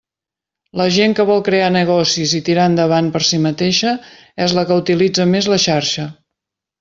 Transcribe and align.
La 0.79 0.85
gent 0.95 1.11
que 1.19 1.25
vol 1.29 1.43
crear 1.49 1.67
negocis 1.75 2.33
i 2.39 2.41
tirar 2.49 2.65
endavant 2.71 3.11
per 3.17 3.21
si 3.29 3.39
mateixa 3.45 3.93
és 4.47 4.57
la 4.61 4.65
que 4.71 4.79
utilitza 4.85 5.27
més 5.35 5.51
la 5.55 5.61
xarxa. 5.69 6.07